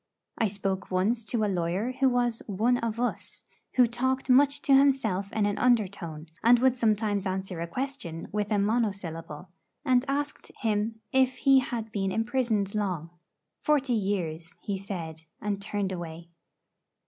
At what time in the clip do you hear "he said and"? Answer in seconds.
14.63-15.61